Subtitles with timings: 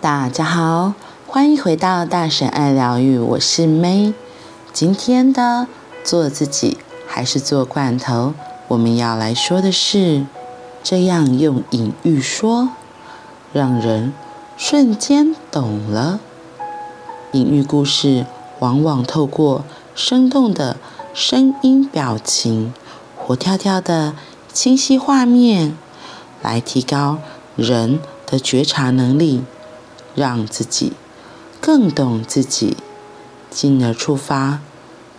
[0.00, 0.94] 大家好，
[1.26, 4.14] 欢迎回到大神爱疗愈，我是 May。
[4.72, 5.66] 今天的
[6.04, 6.78] 做自己
[7.08, 8.32] 还是做罐头，
[8.68, 10.24] 我们要来说的是，
[10.84, 12.68] 这样用隐喻说，
[13.52, 14.12] 让人
[14.56, 16.20] 瞬间懂了。
[17.32, 18.24] 隐喻故事
[18.60, 19.64] 往往透过
[19.96, 20.76] 生动的
[21.12, 22.72] 声音、表情、
[23.16, 24.14] 活跳跳的
[24.52, 25.76] 清晰画面，
[26.40, 27.18] 来提高
[27.56, 29.42] 人的觉察能力。
[30.18, 30.94] 让自己
[31.60, 32.76] 更懂自己，
[33.50, 34.58] 进而触发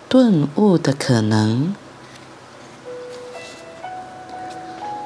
[0.09, 1.73] 顿悟的可能。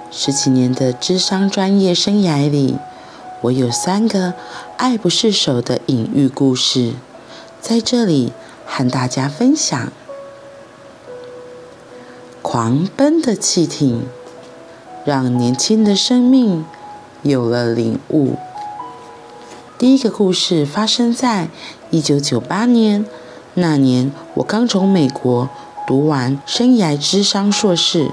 [0.10, 2.78] 十几年的智商专业生涯里，
[3.42, 4.34] 我有三个
[4.78, 6.94] 爱不释手的隐喻故事，
[7.62, 8.34] 在这里
[8.66, 9.94] 和大家分享。
[12.42, 14.08] 狂奔的汽艇，
[15.06, 16.66] 让年轻的生命
[17.22, 18.38] 有了领悟。
[19.84, 21.50] 第一个故事发生在
[21.92, 23.06] 一九九八年，
[23.56, 25.50] 那年我刚从美国
[25.86, 28.10] 读完生涯咨商硕士，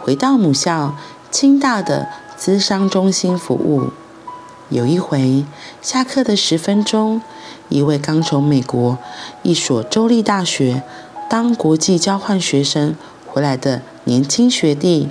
[0.00, 0.94] 回到母校
[1.32, 3.90] 清大的资商中心服务。
[4.68, 5.44] 有一回
[5.82, 7.20] 下课的十分钟，
[7.68, 8.96] 一位刚从美国
[9.42, 10.84] 一所州立大学
[11.28, 12.94] 当国际交换学生
[13.26, 15.08] 回来的年轻学弟，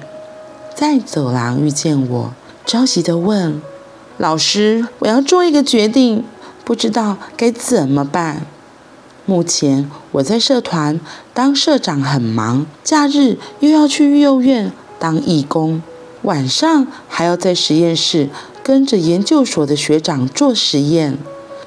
[0.73, 2.33] 在走廊遇见我，
[2.65, 3.61] 着急地问。
[4.17, 6.23] 老师，我要做一个决定，
[6.65, 8.47] 不知道该怎么办。
[9.25, 10.99] 目前我在社团
[11.33, 15.83] 当社长很忙，假日又要去育幼院当义工，
[16.23, 18.29] 晚上还要在实验室
[18.63, 21.17] 跟着研究所的学长做实验。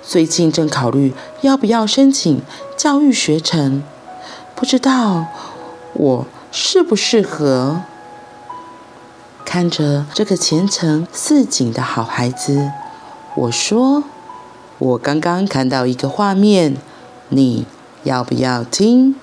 [0.02, 2.42] 最近正考虑要不要申请
[2.76, 3.82] 教育学程，
[4.56, 5.26] 不知道
[5.92, 7.82] 我适不适合。
[9.52, 12.70] 看着这个前程似锦的好孩子，
[13.34, 14.04] 我说
[14.78, 16.76] ：“我刚刚看到一个画面，
[17.30, 17.66] 你
[18.04, 19.16] 要不要听？”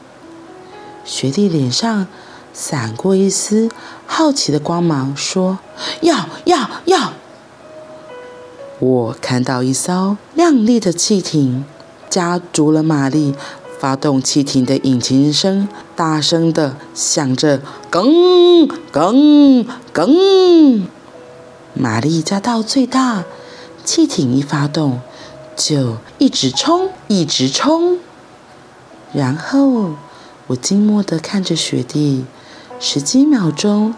[1.05, 2.07] 学弟脸上
[2.53, 3.69] 闪过一丝
[4.05, 5.59] 好奇的光芒，说
[6.03, 7.13] ：“要要要！”
[8.79, 11.63] 我看到一艘亮丽的汽艇，
[12.09, 13.33] 加足了马力。
[13.79, 20.87] 发动汽艇的引擎声大声地响着，更更更，
[21.73, 23.23] 马力加到最大，
[23.85, 24.99] 汽艇一发动
[25.55, 27.99] 就一直冲，一直冲。
[29.13, 29.93] 然后
[30.47, 32.25] 我惊默的看着雪地，
[32.79, 33.93] 十几秒钟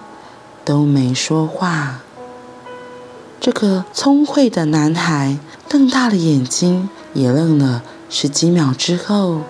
[0.65, 2.01] 都没说话。
[3.39, 9.41] 这个聪慧的男孩瞪大了眼睛，也愣了十几秒之后。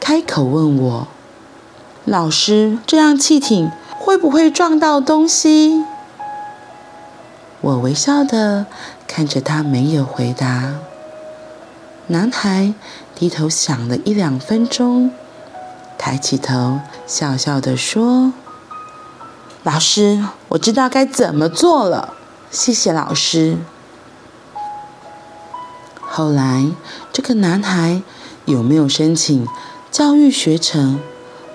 [0.00, 1.08] 开口问我
[2.04, 5.84] ：“老师，这样汽艇会不会撞到东西？”
[7.60, 8.66] 我微笑的
[9.06, 10.76] 看着他，没有回答。
[12.06, 12.72] 男孩
[13.14, 15.12] 低头想了一两分钟，
[15.98, 18.32] 抬起头，笑笑的说
[19.62, 22.14] ：“老师，我知道该怎么做了，
[22.50, 23.58] 谢谢老师。”
[26.02, 26.66] 后来，
[27.12, 28.02] 这个男孩
[28.46, 29.46] 有没有申请
[29.90, 31.00] 教育学程，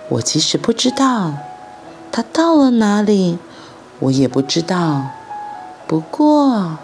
[0.10, 1.36] 我其实不知道。
[2.12, 3.40] 他到了哪里，
[4.00, 5.12] 我也不知道。
[5.88, 6.78] 不过，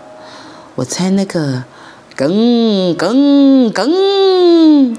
[0.76, 1.66] 我猜那个
[2.16, 4.94] “更更更”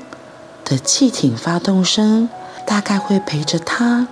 [0.62, 2.28] 的汽艇发动声，
[2.66, 4.08] 大概会陪着他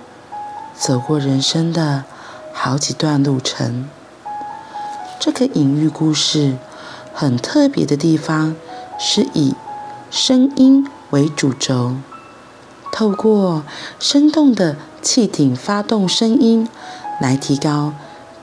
[0.75, 2.05] 走过人生的
[2.51, 3.87] 好几段路程。
[5.19, 6.57] 这个隐喻故事
[7.13, 8.55] 很特别的地方，
[8.97, 9.53] 是以
[10.09, 11.97] 声音为主轴。
[12.91, 13.63] 透过
[13.99, 16.67] 生动的汽艇发动声音，
[17.19, 17.93] 来提高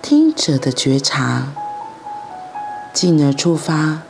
[0.02, 1.52] 听者的觉察，
[2.92, 4.02] 进而触发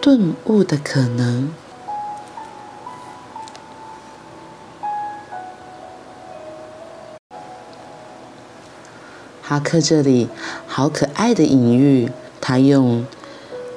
[0.00, 1.52] 顿悟的可能。
[9.42, 10.28] 哈克这里
[10.66, 13.04] 好可爱的隐喻，他用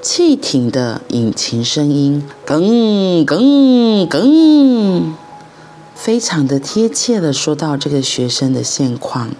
[0.02, 5.25] 汽艇的引擎声音，更更更。
[6.06, 9.32] 非常的贴切的说到这个学生的现况，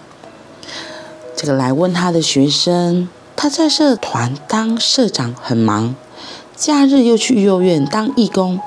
[1.36, 5.94] 这个来问他的学生，他在社团当社长很忙，
[6.56, 8.58] 假日又去幼儿园当义工，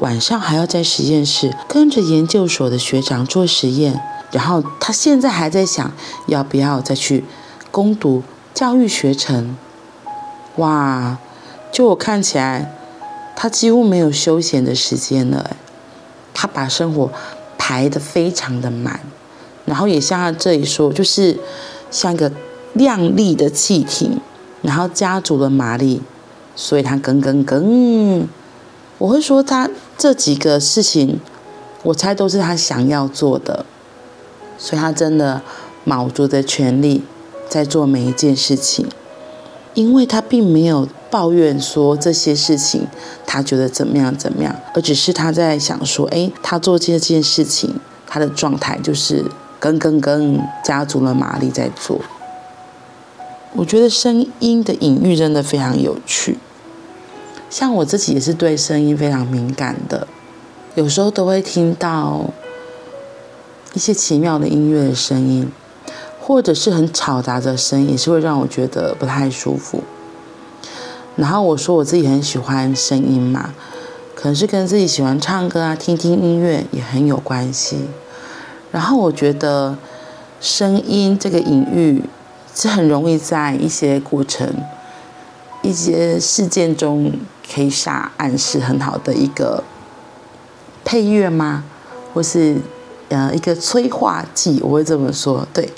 [0.00, 4.02] 晚上还要在实验室跟着研究所的学长做实验，
[4.32, 5.92] 然后他现在还在想
[6.26, 7.24] 要不要再去
[7.70, 9.56] 攻读教育学程。
[10.56, 11.16] 哇，
[11.70, 12.74] 就我看起来，
[13.36, 15.54] 他几乎没有休闲的时间了，
[16.34, 17.12] 他把生活
[17.68, 19.00] 排得非常的满，
[19.64, 21.36] 然后也像他这里说，就是
[21.90, 22.30] 像一个
[22.74, 24.20] 亮丽的汽艇，
[24.62, 26.00] 然后加足了马力，
[26.54, 28.28] 所以他耿耿耿。
[28.98, 29.68] 我会说他
[29.98, 31.18] 这几个事情，
[31.82, 33.66] 我猜都是他想要做的，
[34.56, 35.42] 所以他真的
[35.82, 37.02] 卯足了全力
[37.48, 38.86] 在做每一件事情，
[39.74, 40.86] 因为他并没有
[41.16, 42.86] 抱怨说这些事情
[43.24, 49.24] 他觉得怎么样怎么样，而只是他在想说，哎，他做这件事情，他的状态就是
[49.58, 52.02] 跟跟跟，加足了马力在做。
[53.54, 56.36] 我觉得声音的隐喻真的非常有趣，
[57.48, 60.06] 像我自己也是对声音非常敏感的，
[60.74, 62.26] 有时候都会听到
[63.72, 65.50] 一些奇妙的音乐的声音，
[66.20, 69.82] 或者是很嘈杂的声音，也是会让我觉得不太舒服。
[71.16, 73.52] 然后我说我自己很喜欢声音嘛，
[74.14, 77.86] 可能是跟自己喜欢唱歌啊、听听音乐也很有关系。
[78.70, 79.76] 然后我觉得
[80.40, 82.04] 声音这个隐喻。
[82.58, 84.50] 是很容易在一些过程、
[85.60, 87.12] 一些事件中
[87.54, 89.62] 可以下暗示很好的一个
[90.82, 91.64] 配乐吗？
[92.14, 92.56] 或是
[93.10, 94.58] 呃一个催化剂？
[94.62, 95.46] 我会这么说。
[95.52, 95.68] 对，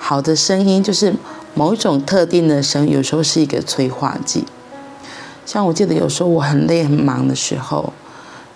[0.00, 1.14] 好的声音就是
[1.54, 4.44] 某一种特定的声，有时候是一个催化剂。
[5.48, 7.90] 像我记得有时候我很累很忙的时候，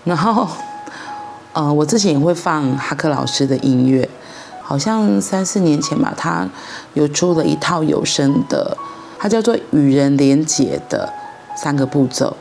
[0.04, 0.46] 然后
[1.54, 4.06] 呃我之前也会放哈克老师的音乐。
[4.60, 6.46] 好像三四年前吧，他
[6.92, 8.76] 有出了一套有声的，
[9.18, 11.10] 它叫做《与人连结的
[11.56, 12.36] 三个步骤》，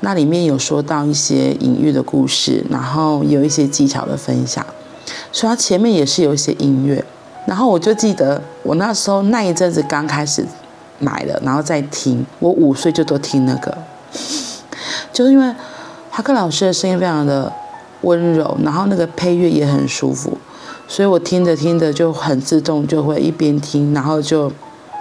[0.00, 4.64] 那里面有说到一些隐喻的故事，然后有一些技巧的分享，
[5.32, 7.02] 所以它前面也是有一些音乐。
[7.46, 10.46] 然后我就记得我那时候那一阵子刚开始
[10.98, 13.76] 买了，然后再听，我五岁就都听那个，
[15.12, 15.54] 就是因为
[16.10, 17.52] 哈克老师的声音非常的
[18.02, 20.38] 温柔，然后那个配乐也很舒服。
[20.88, 24.52] 所以我听着听着就很自动，就会一边听，然后就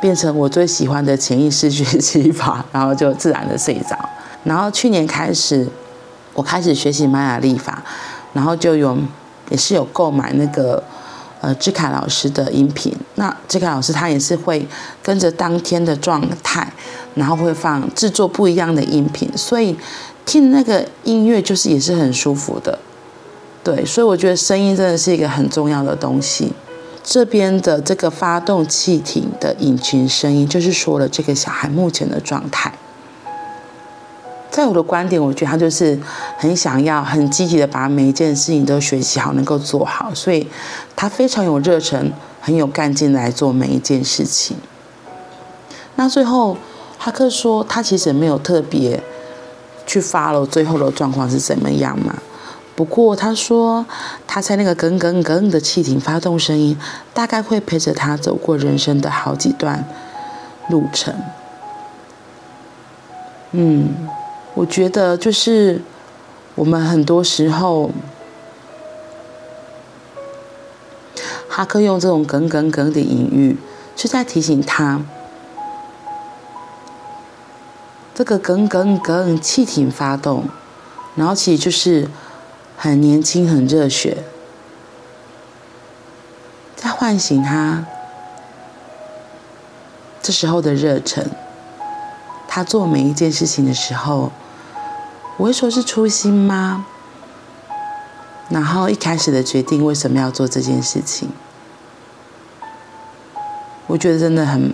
[0.02, 3.98] 变成我最喜欢的潜意识学习法，然后就自然的睡着。
[4.44, 5.68] 然后去年开始，
[6.34, 7.84] 我开始学习玛雅历法，
[8.34, 8.98] 然后就有
[9.50, 10.84] 也是有购买那个
[11.42, 12.94] 呃志凯老师的音频。
[13.16, 14.68] 那志凯老师他也是会
[15.02, 16.72] 跟着当天的状态，
[17.16, 19.76] 然后会放制作不一样的音频，所以
[20.26, 22.80] 听那个音乐就是也是很舒服的。
[23.64, 26.54] 对，所以我觉得声音真的是一个很重要的东西。
[27.04, 32.74] 这边的这个发动汽艇的引擎声音，就是说了这个小孩目前的状态。
[34.56, 36.00] 在我的观点，我觉得他就是
[36.38, 40.48] 很想要、很积极的把每一件事情都学习好，能够做好，所以
[40.96, 42.10] 他非常有热忱、
[42.40, 44.56] 很有干劲来做每一件事情。
[45.98, 46.56] 那最后，
[46.98, 49.04] 哈克说他其实没有特别
[49.86, 52.16] 去发了最后的状况是怎么样嘛。
[52.78, 53.86] 不过他说，
[54.26, 56.78] 他猜那个耿耿耿的汽艇发动声音，
[57.14, 59.86] 大概会陪着他走过人生的好几段
[60.70, 61.14] 路程。
[63.52, 63.90] 嗯，
[64.56, 65.82] 我觉得就是
[66.56, 67.92] 我们很多时候，
[71.48, 73.58] 哈克用这种耿耿耿的隐喻，
[73.96, 75.02] 是在提醒他，
[78.14, 80.46] 这个耿耿耿汽艇发动，
[81.16, 82.10] 然后其实就是。
[82.78, 84.18] 很年轻，很热血，
[86.76, 87.86] 在唤醒他
[90.22, 91.32] 这时候的热忱。
[92.50, 94.34] 他做每一件事情的时候，
[95.38, 96.86] 我会说是初心吗？
[98.50, 101.30] 然后一开始的决定为什么要做这件事情？
[103.88, 104.74] 我觉得真的很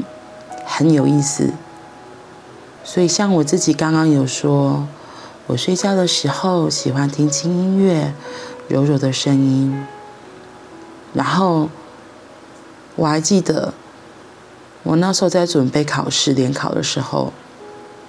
[0.65, 1.51] 很有意思。
[2.83, 4.87] 所以像我自己刚刚有说。
[5.47, 8.13] 我睡觉的时候喜欢听轻音乐，
[8.69, 9.85] 柔柔的声音。
[11.13, 11.67] 然后
[12.95, 13.73] 我还记得，
[14.83, 17.33] 我那时候在准备考试联考的时候，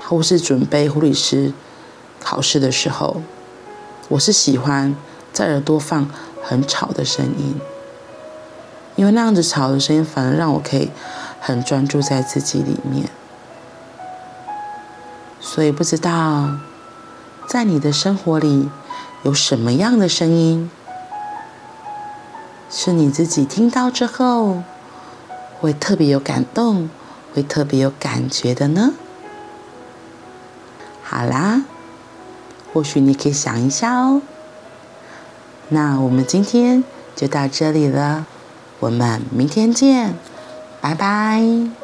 [0.04, 1.52] 或是准备护理师
[2.22, 3.22] 考试的时候，
[4.08, 4.94] 我是喜欢
[5.32, 6.08] 在耳朵放
[6.42, 7.60] 很吵的声音，
[8.96, 10.90] 因为那样子吵的声音反而让我可以
[11.40, 13.08] 很专注在自己里面。
[15.40, 16.50] 所以不知道。
[17.44, 18.70] 在你的生活里，
[19.24, 20.70] 有什么样的声音
[22.70, 24.62] 是你自己听到之后
[25.60, 26.88] 会特别有感动、
[27.34, 28.94] 会特别有感觉的呢？
[31.02, 31.64] 好啦，
[32.72, 34.22] 或许你可以想一下哦。
[35.68, 36.82] 那我们今天
[37.14, 38.26] 就到这里了，
[38.80, 40.14] 我们明天见，
[40.80, 41.81] 拜拜。